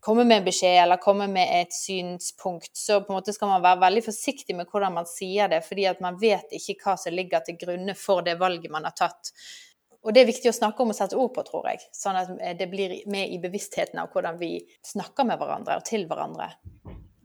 [0.03, 3.63] komme med en beskjed eller komme med et synspunkt, så på en måte skal man
[3.63, 7.15] være veldig forsiktig med hvordan man sier det, fordi at man vet ikke hva som
[7.15, 9.31] ligger til grunne for det valget man har tatt.
[10.07, 11.83] Og det er viktig å snakke om og sette ord på, tror jeg.
[11.95, 14.53] Sånn at det blir med i bevisstheten av hvordan vi
[14.87, 16.53] snakker med hverandre og til hverandre.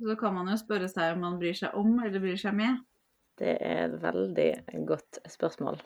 [0.02, 2.82] Så kan man jo spørre seg om man bryr seg om eller bryr seg med.
[3.38, 4.50] Det er et veldig
[4.90, 5.78] godt spørsmål.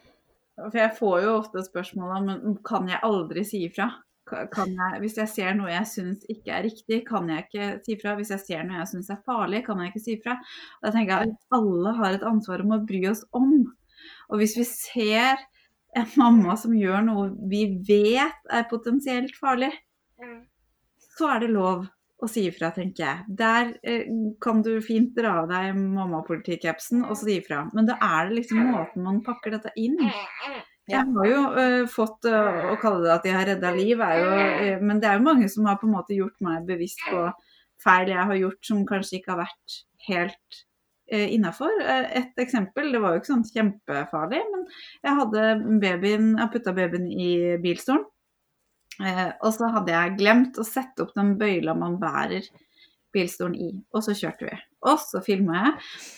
[0.55, 3.89] For jeg får jo ofte spørsmål om kan jeg aldri si ifra?
[4.25, 8.15] Jeg, hvis jeg ser noe jeg syns ikke er riktig, kan jeg ikke si fra.
[8.17, 10.37] Hvis jeg ser noe jeg syns er farlig, kan jeg ikke si fra.
[10.81, 13.51] Da tenker jeg at alle har et ansvar om å bry oss om.
[14.31, 15.43] Og hvis vi ser
[15.95, 19.71] en mamma som gjør noe vi vet er potensielt farlig,
[21.15, 21.85] så er det lov
[22.15, 23.35] å si ifra, tenker jeg.
[23.39, 24.07] Der eh,
[24.43, 27.65] kan du fint dra av deg mammapolitikapsen og si ifra.
[27.75, 29.97] Men da er det liksom måten man pakker dette inn.
[30.85, 34.29] Jeg har jo uh, fått uh, å kalle det at jeg har redda liv, jo,
[34.29, 37.25] uh, men det er jo mange som har på en måte gjort meg bevisst på
[37.81, 40.59] feil jeg har gjort som kanskje ikke har vært helt
[41.09, 41.73] uh, innafor.
[41.89, 44.67] et eksempel, det var jo ikke sånn kjempefarlig, men
[45.07, 45.47] jeg hadde
[45.81, 47.31] babyen, jeg putta babyen i
[47.63, 48.05] bilstolen.
[49.43, 52.45] og så hadde jeg glemt å sette opp den bøyla man bærer
[53.15, 54.59] bilstolen i, og så kjørte vi.
[54.85, 55.73] Og så filma jeg.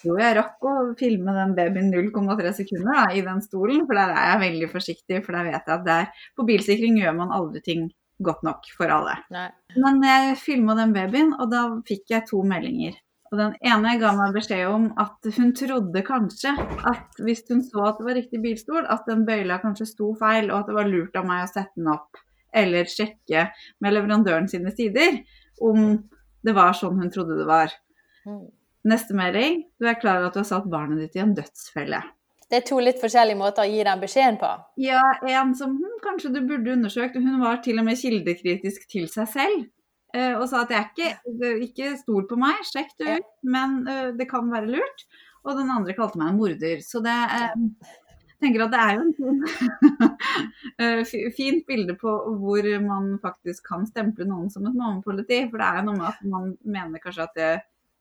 [0.09, 4.11] Jo, jeg rakk å filme den babyen 0,3 sekunder da, i den stolen, for der
[4.15, 5.23] er jeg veldig forsiktig.
[5.23, 7.87] For der vet jeg at der, på bilsikring gjør man aldri ting
[8.23, 9.15] godt nok for alle.
[9.33, 9.49] Nei.
[9.77, 12.97] Men jeg filma den babyen, og da fikk jeg to meldinger.
[13.31, 16.53] Og den ene ga meg beskjed om at hun trodde kanskje
[16.87, 20.47] at hvis hun så at det var riktig bilstol, at den bøyla kanskje sto feil,
[20.51, 22.21] og at det var lurt av meg å sette den opp.
[22.55, 23.49] Eller sjekke
[23.83, 25.19] med leverandøren sine sider
[25.63, 25.97] om
[26.45, 27.73] det var sånn hun trodde det var.
[28.87, 29.63] Neste melding.
[29.79, 32.03] Du er klar over at du har satt barnet ditt i en dødsfelle.
[32.47, 34.49] Det er to litt forskjellige måter å gi den beskjeden på.
[34.79, 37.17] Ja, en som hm, kanskje du burde undersøkt.
[37.19, 39.65] Hun var til og med kildekritisk til seg selv.
[40.15, 43.81] Eh, og sa at jeg er ikke, ikke stol på meg, sjekk det ut, men
[43.89, 45.03] uh, det kan være lurt.
[45.43, 46.79] Og den andre kalte meg en morder.
[46.83, 47.51] Så det eh,
[48.43, 49.13] tenker at det er jo en
[51.07, 55.43] fin, fint bilde på hvor man faktisk kan stemple noen som et mammapoliti.
[55.51, 57.53] For det er jo noe med at man mener kanskje at det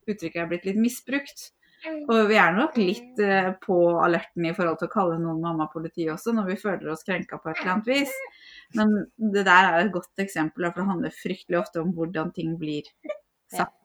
[0.06, 1.50] uttrykket er blitt litt misbrukt.
[1.86, 6.08] Og vi er nok litt eh, på alerten i forhold til å kalle noen mammapoliti
[6.10, 8.14] også, når vi føler oss krenka på et eller annet vis.
[8.74, 8.94] Men
[9.34, 12.88] det der er et godt eksempel, for det handler fryktelig ofte om hvordan ting blir
[13.52, 13.76] sagt.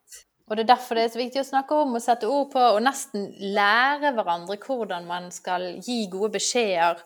[0.51, 2.59] Og det er derfor det er så viktig å snakke om og sette ord på,
[2.59, 6.99] og nesten lære hverandre hvordan man skal gi gode beskjeder.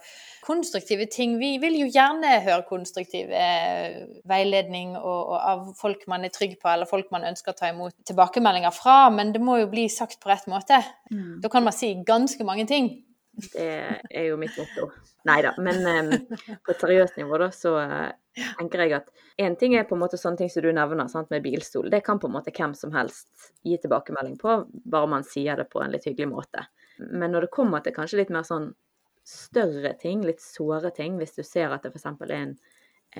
[0.45, 1.35] Konstruktive ting.
[1.37, 6.57] Vi vil jo gjerne høre konstruktiv eh, veiledning og, og av folk man er trygg
[6.57, 9.85] på, eller folk man ønsker å ta imot tilbakemeldinger fra, men det må jo bli
[9.93, 10.81] sagt på rett måte.
[11.13, 11.37] Mm.
[11.45, 12.89] Da kan man si ganske mange ting.
[13.35, 13.67] Det
[14.09, 14.89] er jo mitt motto.
[15.27, 15.51] Nei da.
[15.61, 19.11] Men um, på et seriøst nivå, da, så uh, tenker jeg at
[19.43, 21.89] en ting er på en måte sånne ting som du nevner, sant, med bilstol.
[21.91, 25.67] Det kan på en måte hvem som helst gi tilbakemelding på, bare man sier det
[25.71, 26.65] på en litt hyggelig måte.
[26.99, 28.71] Men når det kommer til kanskje litt mer sånn
[29.25, 32.05] større ting, litt såre ting, hvis du ser at det f.eks.
[32.27, 32.53] er en,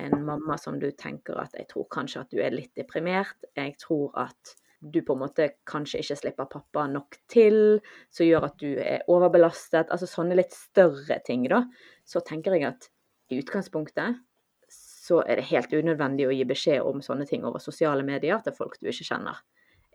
[0.00, 3.74] en mamma som du tenker at jeg tror kanskje at du er litt deprimert, jeg
[3.82, 7.80] tror at du på en måte kanskje ikke slipper pappa nok til,
[8.12, 9.90] som gjør at du er overbelastet.
[9.90, 11.64] Altså sånne litt større ting, da.
[12.04, 12.88] Så tenker jeg at
[13.32, 14.20] i utgangspunktet
[14.68, 18.54] så er det helt unødvendig å gi beskjed om sånne ting over sosiale medier til
[18.56, 19.38] folk du ikke kjenner.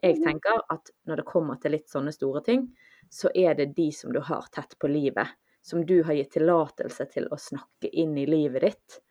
[0.02, 2.66] Jeg tenker at når det kommer til litt sånne store ting,
[3.12, 5.28] så er det de som du har tett på livet,
[5.62, 9.02] som du har gitt tillatelse til å snakke inn i livet ditt,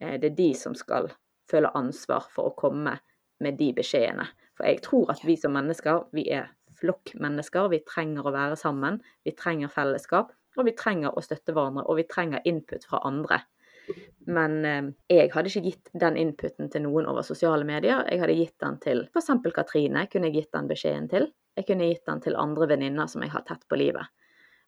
[0.00, 1.10] eh, det er de som skal
[1.50, 2.96] føle ansvar for å komme
[3.40, 4.26] med de beskjedene.
[4.60, 7.70] For jeg tror at vi som mennesker, vi er flokkmennesker.
[7.72, 9.00] Vi trenger å være sammen.
[9.24, 10.34] Vi trenger fellesskap.
[10.58, 11.86] Og vi trenger å støtte hverandre.
[11.88, 13.40] Og vi trenger input fra andre.
[14.28, 18.04] Men eh, jeg hadde ikke gitt den inputen til noen over sosiale medier.
[18.10, 19.32] Jeg hadde gitt den til f.eks.
[19.56, 20.04] Katrine.
[20.12, 21.28] Kunne jeg gitt den beskjeden til.
[21.56, 24.12] Jeg kunne gitt den til andre venninner som jeg har tett på livet.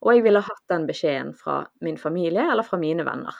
[0.02, 3.36] Og jeg ville hatt den beskjeden fra min familie eller fra mine venner.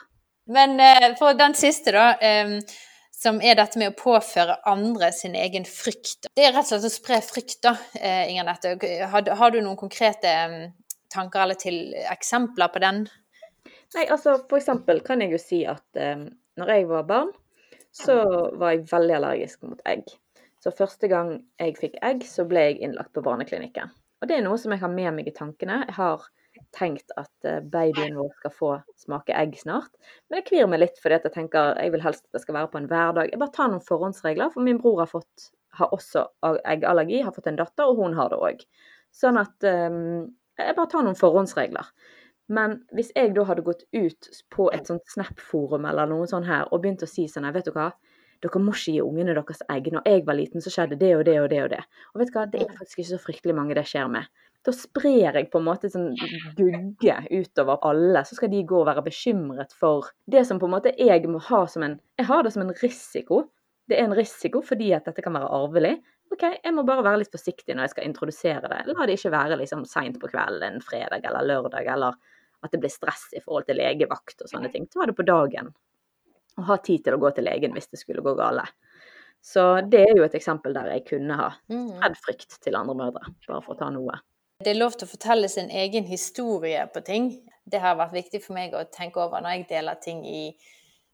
[0.53, 2.13] Men eh, for den siste, da.
[2.21, 2.59] Eh,
[3.23, 6.29] som er dette med å påføre andre sin egen frykt.
[6.35, 8.75] Det er rett og slett å spre frykt, da, eh, Inger Nette.
[9.13, 10.65] Har, har, du noen konkrete mm,
[11.13, 13.05] tanker eller til eksempler på den?
[13.95, 16.27] Nei, altså for eksempel kan jeg jo si at eh,
[16.59, 17.33] når jeg var barn,
[17.93, 18.17] så
[18.59, 20.07] var jeg veldig allergisk mot egg.
[20.63, 23.91] Så første gang jeg fikk egg, så ble jeg innlagt på barneklinikken.
[24.23, 25.83] Og det er noe som jeg har med meg i tankene.
[25.89, 26.27] Jeg har
[26.77, 29.93] tenkt at eh, babyen vår skal få smake egg snart.
[30.29, 32.73] Men jeg kvir meg litt, fordi jeg tenker jeg vil helst at det skal være
[32.73, 33.33] på en hverdag.
[33.33, 37.51] Jeg bare tar noen forhåndsregler, for min bror har, fått, har også eggallergi, har fått
[37.53, 38.65] en datter, og hun har det òg.
[39.13, 41.93] Sånn at um, jeg bare tar noen forhåndsregler.
[42.53, 46.67] Men hvis jeg da hadde gått ut på et sånt Snap-forum eller noe sånt her
[46.73, 47.93] og begynt å si sånn Vet du hva,
[48.43, 49.93] dere må ikke gi ungene deres egg.
[49.95, 51.83] Når jeg var liten, så skjedde det og det og det og det.
[52.13, 54.27] Og vet du hva, det er faktisk ikke så fryktelig mange det skjer med
[54.63, 56.13] da sprer jeg på en måte sånn
[56.59, 58.23] gugge utover alle.
[58.29, 61.41] Så skal de gå og være bekymret for det som på en måte jeg må
[61.49, 63.43] ha som en Jeg har det som en risiko.
[63.91, 65.97] Det er en risiko fordi at dette kan være arvelig.
[66.33, 68.79] OK, jeg må bare være litt forsiktig når jeg skal introdusere det.
[68.89, 72.15] La det ikke være liksom seint på kvelden en fredag eller lørdag, eller
[72.63, 74.87] at det blir stress i forhold til legevakt og sånne ting.
[74.89, 75.73] Ta det på dagen.
[76.57, 78.65] Og ha tid til å gå til legen hvis det skulle gå gale.
[79.43, 81.89] Så det er jo et eksempel der jeg kunne ha Mm.
[81.99, 84.15] spredd frykt til andre mødre, bare for å ta noe.
[84.63, 87.33] Det er lov til å fortelle sin egen historie på ting.
[87.65, 90.45] Det har vært viktig for meg å tenke over når jeg deler ting i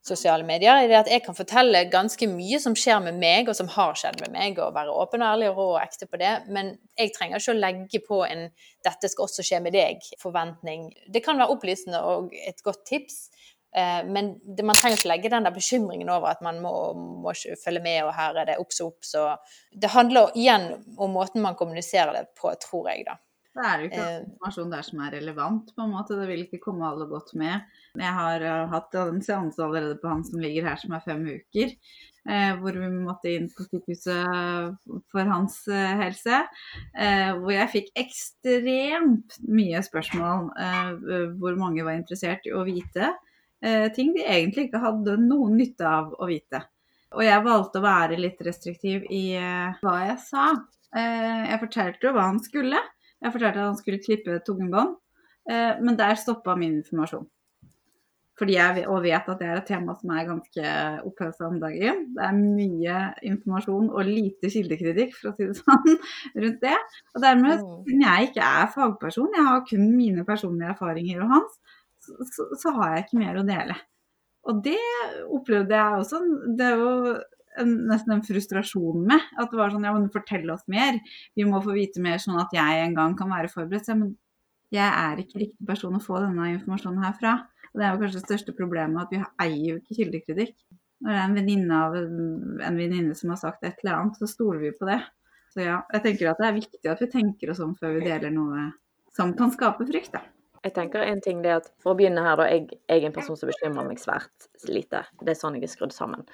[0.09, 0.77] sosiale medier.
[0.77, 4.21] er at Jeg kan fortelle ganske mye som skjer med meg, og som har skjedd
[4.21, 6.35] med meg, og være åpen og ærlig og rå og ekte på det.
[6.49, 8.51] Men jeg trenger ikke å legge på en
[8.85, 10.91] 'dette skal også skje med deg'-forventning.
[11.13, 13.29] Det kan være opplysende og et godt tips.
[13.77, 17.35] Eh, men man trenger ikke legge den der bekymringen over at man må, må
[17.65, 19.15] følge med, og her er det obs obs.
[19.73, 23.19] Det handler igjen om måten man kommuniserer det på, tror jeg, da.
[23.59, 24.19] Så er det jo ikke Eh.
[24.23, 26.15] informasjon der som er relevant, på en måte.
[26.21, 27.65] Det vil ikke komme alle godt med.
[27.99, 31.25] Jeg har uh, hatt en seanse allerede på han som ligger her, som er fem
[31.27, 31.73] uker.
[32.29, 34.77] eh, hvor vi måtte inn på sykehuset
[35.11, 36.43] for hans eh, helse.
[36.95, 40.91] eh, hvor jeg fikk ekstremt mye spørsmål eh,
[41.41, 43.09] hvor mange var interessert i å vite
[43.63, 46.61] eh, ting de egentlig ikke hadde noen nytte av å vite.
[47.17, 50.51] Og jeg valgte å være litt restriktiv i eh, hva jeg sa.
[50.93, 52.83] Eh, jeg fortalte jo hva han skulle.
[53.23, 54.95] Jeg fortalte at han skulle klippe tungebånd,
[55.51, 57.27] eh, men der stoppa min informasjon.
[58.39, 60.73] Fordi jeg og vet at det er et tema som er ganske
[61.09, 62.05] opphøsa om dagen.
[62.15, 65.99] Det er mye informasjon og lite kildekritikk, for å si det sånn,
[66.45, 66.77] rundt det.
[67.17, 71.59] Og dermed, siden jeg ikke er fagperson, jeg har kun mine personlige erfaringer og hans,
[72.07, 73.79] så, så, så har jeg ikke mer å dele.
[74.49, 74.79] Og det
[75.35, 76.23] opplevde jeg også.
[76.57, 77.17] Det er jo
[77.63, 79.29] en, nesten en frustrasjon med.
[79.41, 80.99] At det var sånn Ja, men fortell oss mer.
[81.39, 83.91] Vi må få vite mer, sånn at jeg en gang kan være forberedt.
[83.99, 84.17] Men
[84.75, 87.37] jeg er ikke riktig person å få denne informasjonen herfra.
[87.73, 90.57] Og det er jo kanskje det største problemet, at vi eier jo ikke kildekritikk.
[91.05, 92.19] Når det er en venninne av en
[92.67, 94.99] en venninne som har sagt et eller annet, så stoler vi på det.
[95.55, 98.05] Så ja, jeg tenker at det er viktig at vi tenker oss om før vi
[98.07, 98.71] deler noe
[99.15, 100.23] som kan skape frykt, da.
[100.65, 102.49] Jeg tenker en ting det at For å begynne her, da.
[102.51, 105.05] Jeg, jeg er en person som bekymrer meg svært lite.
[105.23, 106.27] Det er sånn jeg er skrudd sammen.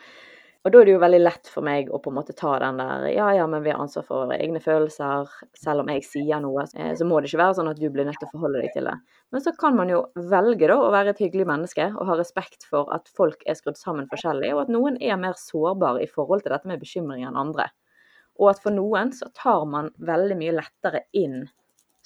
[0.64, 2.78] Og da er det jo veldig lett for meg å på en måte ta den
[2.80, 5.28] der ja ja, men vi har ansvar for våre egne følelser.
[5.60, 8.08] Selv om jeg sier noe, eh, så må det ikke være sånn at du blir
[8.08, 8.94] nødt til å forholde deg til det.
[9.34, 10.00] Men så kan man jo
[10.32, 13.76] velge da å være et hyggelig menneske og ha respekt for at folk er skrudd
[13.76, 17.36] sammen forskjellig, og at noen er mer sårbare i forhold til dette med bekymring enn
[17.44, 17.68] andre.
[18.40, 21.42] Og at for noen så tar man veldig mye lettere inn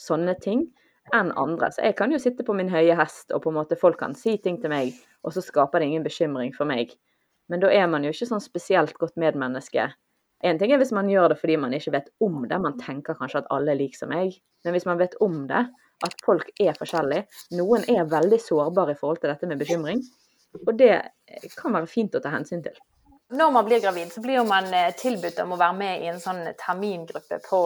[0.03, 0.67] sånne ting
[1.15, 1.71] enn andre.
[1.71, 4.19] Så jeg kan jo sitte på min høye hest, og på en måte folk kan
[4.19, 6.91] si ting til meg, og så skaper det ingen bekymring for meg.
[7.49, 9.89] Men da er man jo ikke sånn spesielt godt medmenneske.
[10.47, 13.17] En ting er hvis man gjør det fordi man ikke vet om det, man tenker
[13.19, 14.37] kanskje at alle er like som meg.
[14.65, 15.65] Men hvis man vet om det,
[16.07, 17.27] at folk er forskjellige,
[17.59, 20.05] noen er veldig sårbare i forhold til dette med bekymring,
[20.63, 20.93] og det
[21.59, 22.77] kan være fint å ta hensyn til.
[23.29, 26.21] Når man blir gravid, så blir man eh, tilbudt om å være med i en
[26.21, 27.59] sånn termingruppe på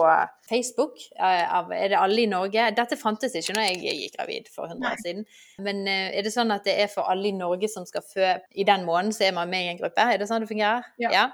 [0.49, 2.65] Facebook eh, av Er det alle i Norge?
[2.75, 5.23] Dette fantes ikke når jeg gikk gravid for 100 år siden.
[5.63, 8.33] Men eh, er det sånn at det er for alle i Norge som skal fø
[8.51, 10.03] i den måneden, så er man med i en gruppe?
[10.03, 10.89] Er det sånn det fungerer?
[10.99, 11.13] Ja.
[11.15, 11.25] ja?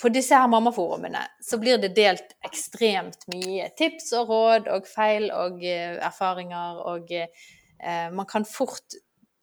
[0.00, 5.30] På disse her mammaforumene så blir det delt ekstremt mye tips og råd og feil
[5.32, 9.00] og erfaringer, og eh, man kan fort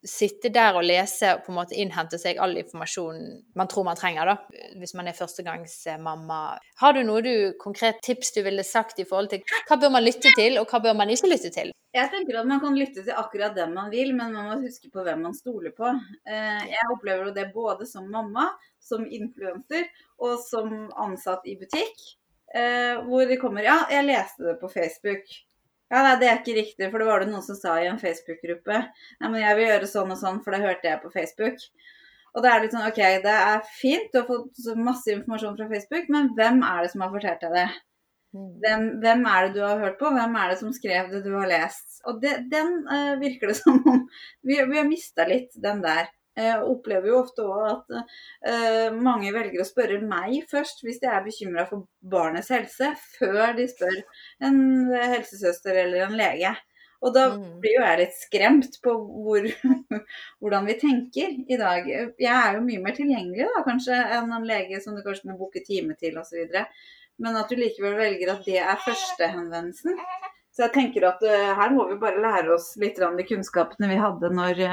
[0.07, 3.99] sitte der og lese og på en måte innhente seg all informasjonen man tror man
[3.99, 6.41] trenger, da, hvis man er førstegangsmamma.
[6.81, 10.05] Har du noe du, konkret tips du ville sagt i forhold til hva bør man
[10.05, 11.73] lytte til, og hva bør man ikke lytte til?
[11.95, 14.91] Jeg tenker at man kan lytte til akkurat den man vil, men man må huske
[14.93, 15.89] på hvem man stoler på.
[16.27, 18.51] Eh, jeg opplever jo det både som mamma,
[18.83, 19.87] som influenser
[20.21, 22.05] og som ansatt i butikk.
[22.55, 25.25] Eh, hvor det kommer Ja, jeg leste det på Facebook.
[25.87, 27.99] Ja, nei, det er ikke riktig, for det var det noen som sa i en
[28.01, 28.79] Facebook-gruppe.
[29.21, 31.61] Nei, men jeg vil gjøre sånn og sånn, for det hørte jeg på Facebook.
[32.35, 35.55] Og da er det litt sånn, OK, det er fint, du har fått masse informasjon
[35.57, 37.67] fra Facebook, men hvem er det som har fortalt deg det?
[38.35, 40.11] Hvem, hvem er det du har hørt på?
[40.13, 42.01] Hvem er det som skrev det du har lest?
[42.05, 44.03] Og det, den uh, virker det som om
[44.43, 46.11] vi, vi har mista litt, den der.
[46.37, 51.09] Jeg opplever jo ofte òg at uh, mange velger å spørre meg først hvis de
[51.09, 53.97] er bekymra for barnets helse, før de spør
[54.45, 54.59] en
[54.93, 56.53] helsesøster eller en lege.
[57.05, 57.59] Og da Mm.
[57.61, 59.43] blir jo jeg litt skremt på hvor,
[60.41, 61.85] hvordan vi tenker i dag.
[62.17, 65.37] Jeg er jo mye mer tilgjengelig da, kanskje enn en lege som du kanskje må
[65.37, 66.47] booke time til osv.
[67.21, 69.97] Men at du likevel velger at det er førstehenvendelsen.
[70.53, 74.01] Så jeg tenker at uh, her må vi bare lære oss litt de kunnskapene vi
[74.01, 74.63] hadde når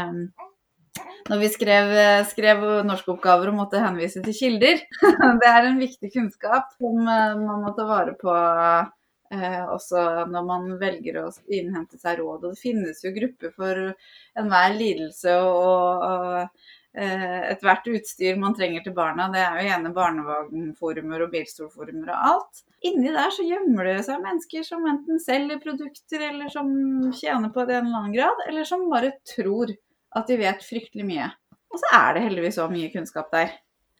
[1.31, 1.95] når vi skrev,
[2.29, 4.83] skrev norskoppgaver og måtte henvise til kilder.
[5.41, 10.47] Det er en viktig kunnskap som eh, man må ta vare på eh, også når
[10.51, 12.45] man velger å innhente seg råd.
[12.45, 13.83] Og det finnes jo grupper for
[14.39, 19.31] enhver lidelse og, og eh, ethvert utstyr man trenger til barna.
[19.33, 22.65] Det er jo gjerne barnevognforumer og bilstolforumer og alt.
[22.85, 26.69] Inni der så gjemmer det seg mennesker som enten selger produkter, eller som
[27.17, 29.73] tjener på det en eller annen grad, eller som bare tror
[30.15, 31.31] at de vet fryktelig mye.
[31.75, 33.51] Og så er det heldigvis så mye kunnskap der.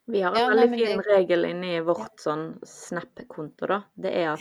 [0.07, 3.83] Vi har en Ja, veldig fin det- regel inni vårt sånn Snap-konto, da.
[3.99, 4.41] Det er at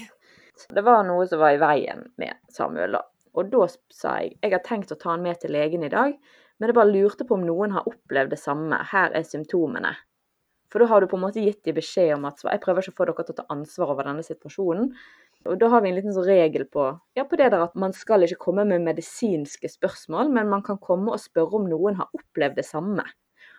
[0.69, 3.01] det var noe som var i veien med Samuel, da.
[3.35, 6.13] Og da sa jeg jeg har tenkt å ta han med til legen i dag,
[6.59, 8.77] men jeg bare lurte på om noen har opplevd det samme.
[8.91, 9.95] Her er symptomene.
[10.69, 12.93] For da har du på en måte gitt dem beskjed om at jeg prøver ikke
[12.93, 14.93] å få dere til å ta ansvar over denne situasjonen.
[15.49, 16.85] Og da har vi en liten sånn regel på,
[17.17, 20.79] ja, på det der at man skal ikke komme med medisinske spørsmål, men man kan
[20.81, 23.05] komme og spørre om noen har opplevd det samme.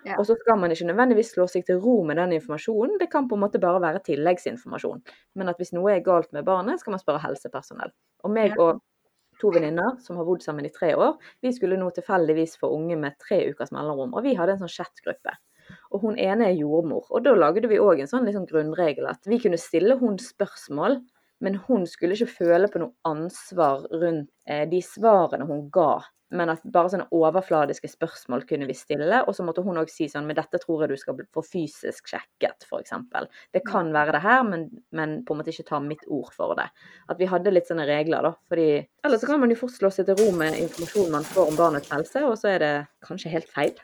[0.04, 0.18] Ja.
[0.18, 3.28] Og så skal man ikke nødvendigvis slå seg til ro med den informasjonen, det kan
[3.28, 5.00] på en måte bare være tilleggsinformasjon.
[5.36, 7.92] Men at hvis noe er galt med barnet, skal man spørre helsepersonell.
[8.24, 8.82] Og meg og
[9.40, 12.98] to venninner som har bodd sammen i tre år, vi skulle nå tilfeldigvis få unge
[13.00, 15.36] med tre ukers mellomrom, og vi hadde en sånn chatgruppe.
[15.96, 19.24] Og hun ene er jordmor, og da lagde vi òg en sånn liksom grunnregel at
[19.28, 21.00] vi kunne stille hun spørsmål,
[21.44, 26.00] men hun skulle ikke føle på noe ansvar rundt eh, de svarene hun ga.
[26.34, 29.20] Men at bare sånne overfladiske spørsmål kunne vi stille.
[29.28, 32.08] Og så måtte hun òg si sånn Men dette tror jeg du skal få fysisk
[32.10, 32.96] sjekket, f.eks.
[33.54, 36.56] Det kan være det her, men, men på en måte ikke ta mitt ord for
[36.58, 36.66] det.
[37.12, 38.32] At vi hadde litt sånne regler, da.
[38.50, 38.66] Fordi
[39.06, 41.60] ellers så kan man jo fort slå seg til ro med informasjon man får om
[41.60, 42.74] barnets helse, og så er det
[43.06, 43.78] kanskje helt feil.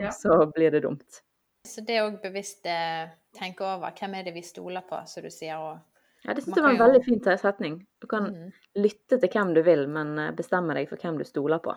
[0.00, 0.12] Ja.
[0.16, 1.20] så blir det dumt.
[1.68, 5.28] Så det òg bevisst eh, tenke over hvem er det vi stoler på, som du
[5.32, 5.60] sier.
[5.60, 5.89] Og,
[6.24, 7.78] Ja, det syns jeg var en veldig fin setning.
[8.00, 8.48] Du kan mm.
[8.82, 11.74] lytte til hvem du vil, men eh, bestemme deg for hvem du stoler på.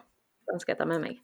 [0.51, 1.21] Den skal jeg ta med meg.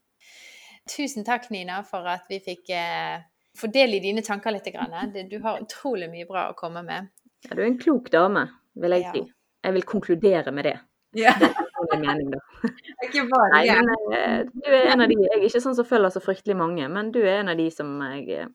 [0.90, 3.20] Tusen takk, Nina, for at vi fikk eh,
[3.60, 4.70] i dine tanker litt.
[4.72, 4.96] Grann.
[5.32, 7.10] Du har utrolig mye bra å komme med.
[7.48, 9.12] Ja, du er en klok dame, vil jeg Ja.
[9.12, 9.26] si.
[9.64, 10.80] Jeg vil konkludere med det.
[11.18, 12.40] Ja, Det er min mening, da.
[13.04, 15.88] ikke bare Nei, men eh, du er en av de Jeg er ikke sånn som
[15.88, 18.52] følger så fryktelig mange, men du er en av de som jeg eh,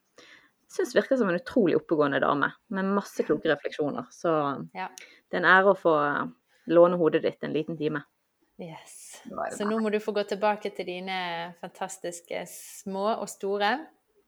[0.74, 4.08] syns virker som en utrolig oppegående dame, med masse kloke refleksjoner.
[4.14, 4.32] Så
[4.74, 4.88] Ja.
[5.30, 6.24] det er en ære å få eh,
[6.74, 8.02] låne hodet ditt en liten time.
[8.60, 9.20] Yes.
[9.56, 13.72] Så nå må du få gå tilbake til dine fantastiske små og store.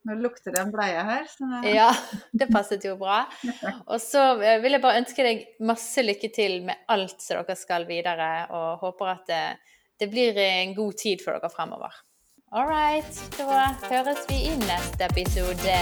[0.06, 1.24] Nå lukter det en bleie her.
[1.30, 1.46] Så.
[1.66, 1.88] Ja,
[2.32, 3.24] det passet jo bra.
[3.92, 7.56] Og så eh, vil jeg bare ønske deg masse lykke til med alt som dere
[7.58, 9.40] skal videre, og håper at det,
[9.98, 11.94] det blir en god tid for dere fremover.
[12.52, 15.72] All right, da høres vi i neste episode.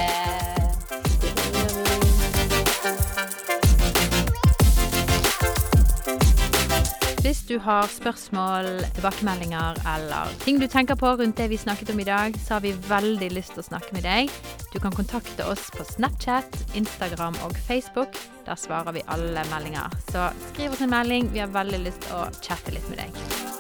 [7.21, 12.01] Hvis du har spørsmål, tilbakemeldinger eller ting du tenker på rundt det vi snakket om
[12.01, 14.33] i dag, så har vi veldig lyst til å snakke med deg.
[14.73, 18.17] Du kan kontakte oss på Snapchat, Instagram og Facebook.
[18.49, 19.93] Der svarer vi alle meldinger.
[20.09, 21.29] Så skriv oss en melding.
[21.37, 23.54] Vi har veldig lyst til å chatte litt med deg.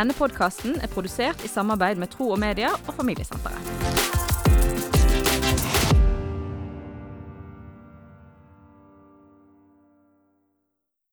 [0.00, 4.09] Denne podkasten er produsert i samarbeid med Tro og Media og Familiesenteret.